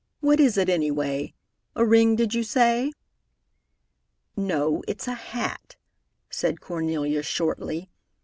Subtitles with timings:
[0.19, 1.35] What is it, any way?
[1.75, 2.91] A ring, did you say?"
[4.35, 5.75] "No, it's a hat,"
[6.27, 7.91] said Cornelia shortly.